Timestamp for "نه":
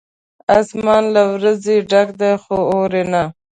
3.11-3.23